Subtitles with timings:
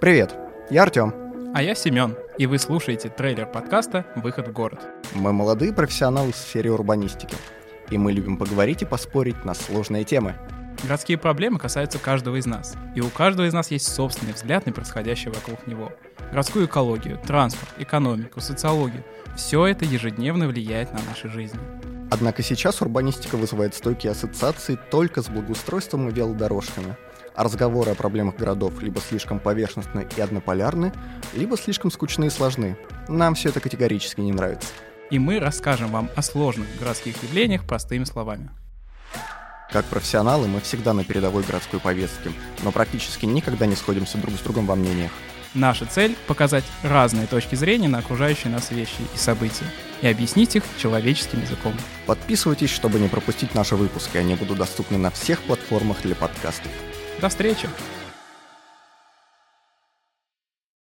[0.00, 0.34] Привет,
[0.70, 1.12] я Артем.
[1.54, 4.80] А я Семен, и вы слушаете трейлер подкаста «Выход в город».
[5.12, 7.36] Мы молодые профессионалы в сфере урбанистики,
[7.90, 10.36] и мы любим поговорить и поспорить на сложные темы.
[10.84, 14.72] Городские проблемы касаются каждого из нас, и у каждого из нас есть собственный взгляд на
[14.72, 15.92] происходящее вокруг него.
[16.30, 19.04] Городскую экологию, транспорт, экономику, социологию–
[19.36, 21.60] все это ежедневно влияет на наши жизни.
[22.10, 26.96] Однако сейчас урбанистика вызывает стойкие ассоциации только с благоустройством и велодорожками.
[27.40, 30.92] А разговоры о проблемах городов либо слишком поверхностны и однополярны,
[31.32, 32.76] либо слишком скучны и сложны.
[33.08, 34.68] Нам все это категорически не нравится.
[35.10, 38.50] И мы расскажем вам о сложных городских явлениях простыми словами.
[39.72, 42.30] Как профессионалы мы всегда на передовой городской повестке,
[42.62, 45.10] но практически никогда не сходимся друг с другом во мнениях.
[45.54, 49.64] Наша цель– показать разные точки зрения на окружающие нас вещи и события
[50.02, 51.72] и объяснить их человеческим языком.
[52.04, 56.70] Подписывайтесь, чтобы не пропустить наши выпуски, они будут доступны на всех платформах для подкастов.
[57.18, 57.68] До встречи!